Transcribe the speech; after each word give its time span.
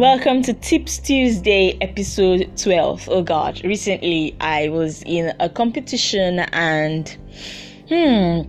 Welcome 0.00 0.40
to 0.44 0.54
Tips 0.54 0.96
Tuesday, 0.96 1.76
episode 1.82 2.56
12. 2.56 3.10
Oh 3.10 3.22
god, 3.22 3.62
recently 3.62 4.34
I 4.40 4.70
was 4.70 5.02
in 5.02 5.34
a 5.40 5.50
competition 5.50 6.38
and 6.38 7.06
hmm 7.86 8.40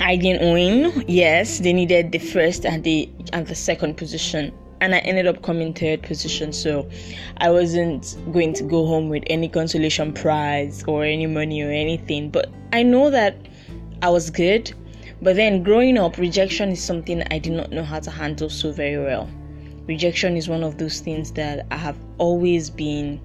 I 0.00 0.16
didn't 0.16 0.54
win. 0.54 1.04
Yes, 1.06 1.58
they 1.58 1.74
needed 1.74 2.12
the 2.12 2.18
first 2.18 2.64
and 2.64 2.82
the 2.82 3.10
and 3.34 3.46
the 3.46 3.54
second 3.54 3.98
position 3.98 4.54
and 4.80 4.94
I 4.94 5.00
ended 5.00 5.26
up 5.26 5.42
coming 5.42 5.74
third 5.74 6.02
position. 6.02 6.50
So 6.50 6.88
I 7.36 7.50
wasn't 7.50 8.16
going 8.32 8.54
to 8.54 8.64
go 8.64 8.86
home 8.86 9.10
with 9.10 9.24
any 9.26 9.50
consolation 9.50 10.14
prize 10.14 10.82
or 10.84 11.04
any 11.04 11.26
money 11.26 11.60
or 11.60 11.70
anything. 11.70 12.30
But 12.30 12.48
I 12.72 12.84
know 12.84 13.10
that 13.10 13.36
I 14.00 14.08
was 14.08 14.30
good. 14.30 14.72
But 15.20 15.36
then 15.36 15.62
growing 15.62 15.98
up, 15.98 16.16
rejection 16.16 16.70
is 16.70 16.82
something 16.82 17.22
I 17.30 17.38
did 17.38 17.52
not 17.52 17.70
know 17.70 17.84
how 17.84 18.00
to 18.00 18.10
handle 18.10 18.48
so 18.48 18.72
very 18.72 18.96
well. 18.96 19.28
Rejection 19.86 20.36
is 20.36 20.48
one 20.48 20.62
of 20.62 20.78
those 20.78 21.00
things 21.00 21.32
that 21.32 21.66
I 21.70 21.76
have 21.76 21.98
always 22.18 22.70
been 22.70 23.20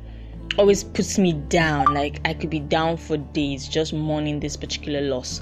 always 0.58 0.84
puts 0.84 1.18
me 1.18 1.34
down. 1.34 1.94
Like 1.94 2.22
I 2.26 2.34
could 2.34 2.50
be 2.50 2.60
down 2.60 2.98
for 2.98 3.18
days 3.18 3.68
just 3.68 3.94
mourning 3.94 4.40
this 4.40 4.56
particular 4.56 5.02
loss. 5.02 5.42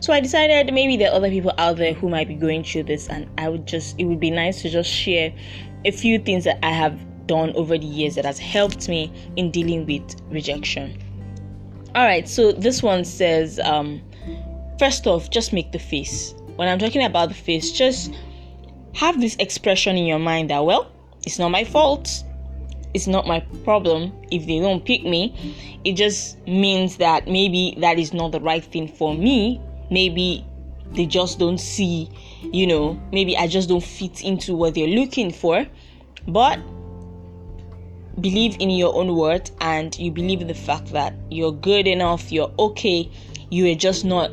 So 0.00 0.12
I 0.12 0.20
decided 0.20 0.72
maybe 0.72 0.96
there 0.96 1.10
are 1.10 1.14
other 1.14 1.30
people 1.30 1.52
out 1.56 1.76
there 1.76 1.94
who 1.94 2.08
might 2.08 2.28
be 2.28 2.34
going 2.34 2.62
through 2.62 2.82
this, 2.84 3.08
and 3.08 3.28
I 3.38 3.48
would 3.48 3.66
just, 3.66 3.98
it 3.98 4.04
would 4.04 4.20
be 4.20 4.30
nice 4.30 4.60
to 4.62 4.68
just 4.68 4.90
share 4.90 5.32
a 5.84 5.90
few 5.90 6.18
things 6.18 6.44
that 6.44 6.58
I 6.62 6.72
have 6.72 6.98
done 7.26 7.52
over 7.56 7.78
the 7.78 7.86
years 7.86 8.14
that 8.16 8.24
has 8.26 8.38
helped 8.38 8.88
me 8.88 9.10
in 9.36 9.50
dealing 9.50 9.86
with 9.86 10.20
rejection. 10.28 10.98
All 11.94 12.04
right, 12.04 12.28
so 12.28 12.52
this 12.52 12.82
one 12.82 13.04
says, 13.04 13.58
um, 13.60 14.02
first 14.78 15.06
off, 15.06 15.30
just 15.30 15.52
make 15.52 15.72
the 15.72 15.78
face. 15.78 16.34
When 16.56 16.68
I'm 16.68 16.78
talking 16.78 17.04
about 17.04 17.28
the 17.28 17.34
face, 17.34 17.72
just 17.72 18.12
have 18.94 19.20
this 19.20 19.36
expression 19.36 19.96
in 19.96 20.06
your 20.06 20.18
mind 20.18 20.50
that, 20.50 20.64
well, 20.64 20.90
it's 21.26 21.38
not 21.38 21.50
my 21.50 21.64
fault. 21.64 22.24
It's 22.92 23.06
not 23.06 23.26
my 23.26 23.40
problem 23.64 24.12
if 24.30 24.46
they 24.46 24.60
don't 24.60 24.84
pick 24.84 25.04
me. 25.04 25.78
It 25.84 25.94
just 25.94 26.38
means 26.46 26.96
that 26.98 27.26
maybe 27.26 27.76
that 27.80 27.98
is 27.98 28.12
not 28.12 28.32
the 28.32 28.40
right 28.40 28.64
thing 28.64 28.88
for 28.88 29.14
me 29.14 29.60
maybe 29.90 30.44
they 30.92 31.06
just 31.06 31.38
don't 31.38 31.58
see, 31.58 32.08
you 32.52 32.66
know, 32.66 33.00
maybe 33.12 33.36
I 33.36 33.46
just 33.46 33.68
don't 33.68 33.82
fit 33.82 34.22
into 34.22 34.54
what 34.54 34.74
they're 34.74 34.86
looking 34.86 35.32
for. 35.32 35.66
But 36.28 36.58
believe 38.20 38.56
in 38.60 38.70
your 38.70 38.94
own 38.94 39.14
worth 39.16 39.50
and 39.60 39.96
you 39.98 40.10
believe 40.10 40.40
in 40.40 40.46
the 40.46 40.54
fact 40.54 40.92
that 40.92 41.14
you're 41.30 41.52
good 41.52 41.86
enough, 41.86 42.30
you're 42.30 42.52
okay, 42.58 43.10
you 43.50 43.70
are 43.70 43.74
just 43.74 44.04
not 44.04 44.30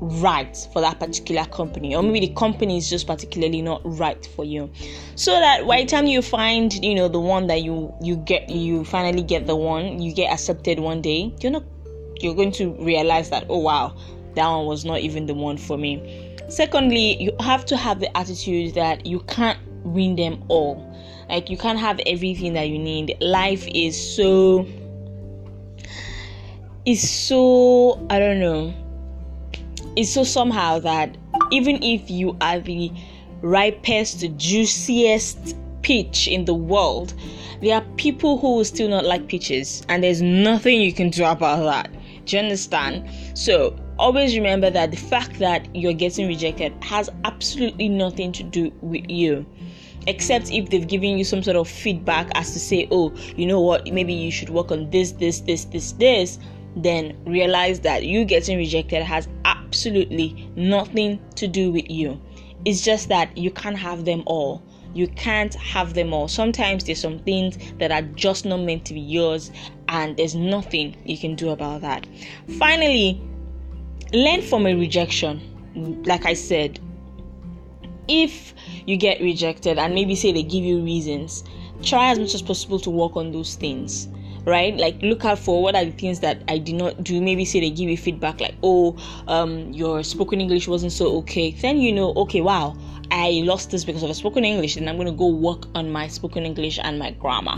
right 0.00 0.68
for 0.72 0.80
that 0.80 0.98
particular 1.00 1.44
company 1.46 1.94
or 1.94 2.02
maybe 2.02 2.20
the 2.20 2.32
company 2.34 2.78
is 2.78 2.88
just 2.88 3.06
particularly 3.06 3.60
not 3.60 3.80
right 3.84 4.26
for 4.36 4.44
you 4.44 4.70
so 5.16 5.32
that 5.32 5.66
by 5.66 5.80
the 5.80 5.86
time 5.86 6.06
you 6.06 6.22
find 6.22 6.72
you 6.84 6.94
know 6.94 7.08
the 7.08 7.18
one 7.18 7.48
that 7.48 7.62
you 7.62 7.92
you 8.00 8.16
get 8.16 8.48
you 8.48 8.84
finally 8.84 9.22
get 9.22 9.46
the 9.46 9.56
one 9.56 10.00
you 10.00 10.12
get 10.14 10.32
accepted 10.32 10.78
one 10.78 11.02
day 11.02 11.34
you're 11.40 11.50
not 11.50 11.64
you're 12.20 12.34
going 12.34 12.52
to 12.52 12.70
realize 12.74 13.30
that 13.30 13.44
oh 13.48 13.58
wow 13.58 13.94
that 14.38 14.48
one 14.48 14.66
was 14.66 14.84
not 14.84 15.00
even 15.00 15.26
the 15.26 15.34
one 15.34 15.56
for 15.56 15.76
me. 15.76 16.36
Secondly, 16.48 17.20
you 17.20 17.32
have 17.40 17.64
to 17.66 17.76
have 17.76 17.98
the 17.98 18.16
attitude 18.16 18.74
that 18.74 19.04
you 19.04 19.20
can't 19.20 19.58
win 19.84 20.14
them 20.14 20.42
all. 20.48 20.84
Like 21.28 21.50
you 21.50 21.58
can't 21.58 21.78
have 21.78 22.00
everything 22.06 22.54
that 22.54 22.68
you 22.68 22.78
need. 22.78 23.16
Life 23.20 23.66
is 23.66 23.96
so 24.16 24.66
is 26.84 27.08
so 27.08 28.06
I 28.08 28.18
don't 28.18 28.40
know. 28.40 28.72
It's 29.98 30.12
so 30.12 30.22
somehow 30.22 30.78
that 30.78 31.16
even 31.50 31.82
if 31.82 32.08
you 32.08 32.36
are 32.40 32.60
the 32.60 32.92
ripest, 33.42 34.24
juiciest 34.36 35.56
peach 35.82 36.28
in 36.28 36.44
the 36.44 36.54
world, 36.54 37.14
there 37.60 37.74
are 37.74 37.84
people 37.96 38.38
who 38.38 38.54
will 38.54 38.64
still 38.64 38.88
not 38.88 39.04
like 39.04 39.26
peaches, 39.26 39.82
and 39.88 40.04
there's 40.04 40.22
nothing 40.22 40.80
you 40.80 40.92
can 40.92 41.10
do 41.10 41.24
about 41.24 41.64
that. 41.64 41.90
Do 42.26 42.36
you 42.36 42.42
understand? 42.44 43.10
So 43.34 43.76
always 43.98 44.36
remember 44.36 44.70
that 44.70 44.92
the 44.92 44.96
fact 44.96 45.40
that 45.40 45.66
you're 45.74 45.92
getting 45.92 46.28
rejected 46.28 46.72
has 46.80 47.10
absolutely 47.24 47.88
nothing 47.88 48.30
to 48.34 48.44
do 48.44 48.72
with 48.80 49.10
you 49.10 49.44
except 50.06 50.52
if 50.52 50.70
they've 50.70 50.86
given 50.86 51.18
you 51.18 51.24
some 51.24 51.42
sort 51.42 51.56
of 51.56 51.68
feedback 51.68 52.30
as 52.36 52.52
to 52.52 52.60
say 52.60 52.86
oh 52.92 53.12
you 53.36 53.44
know 53.44 53.60
what 53.60 53.84
maybe 53.92 54.14
you 54.14 54.30
should 54.30 54.48
work 54.48 54.70
on 54.70 54.88
this 54.90 55.10
this 55.12 55.40
this 55.40 55.64
this 55.66 55.92
this 55.92 56.38
then 56.82 57.16
realize 57.24 57.80
that 57.80 58.04
you 58.04 58.24
getting 58.24 58.58
rejected 58.58 59.02
has 59.02 59.28
absolutely 59.44 60.50
nothing 60.56 61.20
to 61.36 61.46
do 61.46 61.70
with 61.72 61.90
you. 61.90 62.20
It's 62.64 62.82
just 62.82 63.08
that 63.08 63.36
you 63.36 63.50
can't 63.50 63.76
have 63.76 64.04
them 64.04 64.22
all. 64.26 64.62
You 64.94 65.08
can't 65.08 65.54
have 65.54 65.94
them 65.94 66.12
all. 66.12 66.28
Sometimes 66.28 66.84
there's 66.84 67.00
some 67.00 67.18
things 67.20 67.58
that 67.78 67.92
are 67.92 68.02
just 68.02 68.44
not 68.44 68.58
meant 68.58 68.84
to 68.86 68.94
be 68.94 69.00
yours 69.00 69.50
and 69.88 70.16
there's 70.16 70.34
nothing 70.34 70.96
you 71.04 71.18
can 71.18 71.34
do 71.34 71.50
about 71.50 71.82
that. 71.82 72.06
Finally 72.58 73.20
learn 74.12 74.42
from 74.42 74.66
a 74.66 74.74
rejection. 74.74 76.02
Like 76.04 76.26
i 76.26 76.32
said 76.34 76.80
if 78.08 78.54
you 78.86 78.96
get 78.96 79.20
rejected 79.20 79.78
and 79.78 79.94
maybe 79.94 80.16
say 80.16 80.32
they 80.32 80.42
give 80.42 80.64
you 80.64 80.82
reasons 80.82 81.44
try 81.82 82.10
as 82.10 82.18
much 82.18 82.34
as 82.34 82.42
possible 82.42 82.80
to 82.80 82.90
work 82.90 83.16
on 83.16 83.30
those 83.30 83.54
things 83.54 84.08
right 84.48 84.76
like 84.76 85.00
look 85.02 85.24
out 85.24 85.38
for 85.38 85.62
what 85.62 85.74
are 85.74 85.84
the 85.84 85.90
things 85.92 86.20
that 86.20 86.42
i 86.48 86.58
did 86.58 86.74
not 86.74 87.02
do 87.04 87.20
maybe 87.20 87.44
say 87.44 87.60
they 87.60 87.70
give 87.70 87.88
you 87.88 87.96
feedback 87.96 88.40
like 88.40 88.54
oh 88.62 88.96
um 89.28 89.72
your 89.72 90.02
spoken 90.02 90.40
english 90.40 90.66
wasn't 90.66 90.92
so 90.92 91.16
okay 91.18 91.50
then 91.52 91.78
you 91.78 91.92
know 91.92 92.12
okay 92.14 92.40
wow 92.40 92.76
i 93.10 93.42
lost 93.44 93.70
this 93.70 93.84
because 93.84 94.02
of 94.02 94.14
spoken 94.16 94.44
english 94.44 94.76
and 94.76 94.88
i'm 94.88 94.96
going 94.96 95.06
to 95.06 95.12
go 95.12 95.28
work 95.28 95.64
on 95.74 95.90
my 95.90 96.08
spoken 96.08 96.44
english 96.44 96.78
and 96.82 96.98
my 96.98 97.10
grammar 97.12 97.56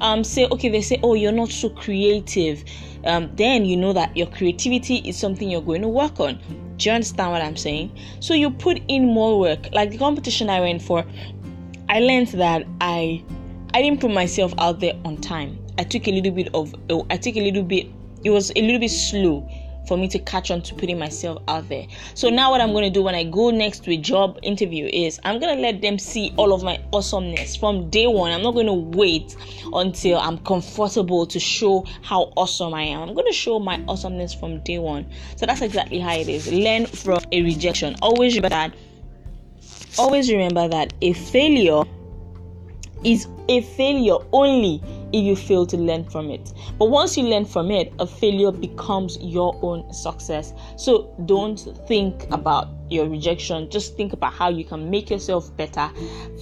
um 0.00 0.24
say 0.24 0.46
okay 0.48 0.68
they 0.68 0.82
say 0.82 0.98
oh 1.02 1.14
you're 1.14 1.32
not 1.32 1.48
so 1.48 1.68
creative 1.68 2.64
um, 3.04 3.30
then 3.34 3.64
you 3.64 3.76
know 3.76 3.92
that 3.92 4.16
your 4.16 4.26
creativity 4.28 4.96
is 4.98 5.18
something 5.18 5.50
you're 5.50 5.60
going 5.62 5.82
to 5.82 5.88
work 5.88 6.20
on. 6.20 6.40
Do 6.76 6.88
you 6.88 6.94
understand 6.94 7.32
what 7.32 7.42
I'm 7.42 7.56
saying? 7.56 7.96
So 8.20 8.34
you 8.34 8.50
put 8.50 8.80
in 8.88 9.06
more 9.06 9.38
work. 9.38 9.72
Like 9.72 9.90
the 9.90 9.98
competition 9.98 10.48
I 10.48 10.60
went 10.60 10.82
for, 10.82 11.04
I 11.88 12.00
learned 12.00 12.28
that 12.28 12.66
I 12.80 13.22
I 13.74 13.82
didn't 13.82 14.00
put 14.00 14.10
myself 14.12 14.52
out 14.58 14.80
there 14.80 14.94
on 15.04 15.16
time. 15.16 15.58
I 15.78 15.84
took 15.84 16.06
a 16.06 16.12
little 16.12 16.32
bit 16.32 16.48
of 16.54 16.74
I 17.10 17.16
took 17.16 17.36
a 17.36 17.42
little 17.42 17.62
bit 17.62 17.86
it 18.24 18.30
was 18.30 18.50
a 18.54 18.62
little 18.62 18.80
bit 18.80 18.90
slow 18.90 19.48
for 19.86 19.96
me 19.96 20.06
to 20.08 20.18
catch 20.20 20.50
on 20.50 20.62
to 20.62 20.74
putting 20.74 20.98
myself 20.98 21.42
out 21.48 21.68
there. 21.68 21.86
So 22.14 22.30
now 22.30 22.50
what 22.50 22.60
I'm 22.60 22.72
going 22.72 22.84
to 22.84 22.90
do 22.90 23.02
when 23.02 23.14
I 23.14 23.24
go 23.24 23.50
next 23.50 23.82
to 23.84 23.92
a 23.92 23.96
job 23.96 24.38
interview 24.42 24.88
is 24.92 25.18
I'm 25.24 25.40
going 25.40 25.56
to 25.56 25.60
let 25.60 25.82
them 25.82 25.98
see 25.98 26.32
all 26.36 26.52
of 26.52 26.62
my 26.62 26.80
awesomeness 26.92 27.56
from 27.56 27.90
day 27.90 28.06
one. 28.06 28.30
I'm 28.30 28.42
not 28.42 28.54
going 28.54 28.66
to 28.66 28.72
wait 28.72 29.36
until 29.72 30.18
I'm 30.18 30.38
comfortable 30.38 31.26
to 31.26 31.40
show 31.40 31.84
how 32.02 32.32
awesome 32.36 32.74
I 32.74 32.82
am. 32.82 33.02
I'm 33.02 33.14
going 33.14 33.26
to 33.26 33.32
show 33.32 33.58
my 33.58 33.82
awesomeness 33.88 34.32
from 34.32 34.60
day 34.60 34.78
one. 34.78 35.10
So 35.36 35.46
that's 35.46 35.62
exactly 35.62 35.98
how 35.98 36.14
it 36.14 36.28
is. 36.28 36.50
Learn 36.52 36.86
from 36.86 37.20
a 37.32 37.42
rejection. 37.42 37.96
Always 38.02 38.36
remember 38.36 38.50
that 38.50 38.74
always 39.98 40.32
remember 40.32 40.68
that 40.68 40.92
a 41.02 41.12
failure 41.12 41.82
is 43.04 43.26
a 43.48 43.60
failure 43.62 44.16
only 44.32 44.82
if 45.12 45.24
you 45.24 45.36
fail 45.36 45.66
to 45.66 45.76
learn 45.76 46.04
from 46.04 46.30
it. 46.30 46.52
But 46.78 46.86
once 46.86 47.16
you 47.16 47.24
learn 47.24 47.44
from 47.44 47.70
it, 47.70 47.92
a 47.98 48.06
failure 48.06 48.52
becomes 48.52 49.18
your 49.20 49.58
own 49.62 49.92
success. 49.92 50.52
So 50.76 51.14
don't 51.26 51.58
think 51.86 52.26
about 52.30 52.68
your 52.90 53.08
rejection, 53.08 53.70
just 53.70 53.96
think 53.96 54.12
about 54.12 54.32
how 54.32 54.50
you 54.50 54.64
can 54.64 54.90
make 54.90 55.10
yourself 55.10 55.54
better 55.56 55.90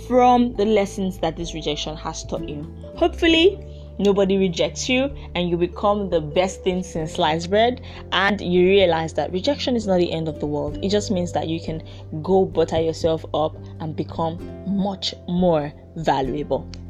from 0.09 0.55
the 0.55 0.65
lessons 0.65 1.19
that 1.19 1.37
this 1.37 1.55
rejection 1.55 1.97
has 1.97 2.25
taught 2.25 2.49
you. 2.49 2.63
Hopefully, 2.97 3.59
nobody 4.01 4.39
rejects 4.39 4.89
you 4.89 5.15
and 5.35 5.51
you 5.51 5.57
become 5.57 6.09
the 6.09 6.21
best 6.21 6.65
thing 6.65 6.83
since 6.83 7.13
sliced 7.15 7.51
bread 7.51 7.83
and 8.13 8.41
you 8.41 8.67
realize 8.67 9.13
that 9.13 9.31
rejection 9.31 9.77
is 9.77 9.87
not 9.87 9.99
the 9.99 10.11
end 10.11 10.27
of 10.27 10.41
the 10.41 10.47
world 10.47 10.79
it 10.83 10.89
just 10.89 11.11
means 11.11 11.33
that 11.33 11.49
you 11.49 11.61
can 11.61 11.83
go 12.23 12.47
butter 12.47 12.81
yourself 12.81 13.25
up 13.35 13.55
and 13.81 13.95
become 13.95 14.39
much 14.67 15.15
more 15.29 15.71
valuable 15.97 16.67